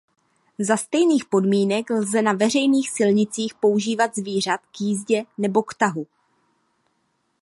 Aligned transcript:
Za 0.67 0.75
stejných 0.77 1.25
podmínek 1.25 1.89
lze 1.89 2.21
na 2.21 2.33
veřejných 2.33 2.89
silnicích 2.91 3.53
používat 3.53 4.15
zvířat 4.15 4.61
k 4.77 4.81
jízdě 4.81 5.23
nebo 5.37 5.63
k 5.63 5.73
tahu. 5.73 6.07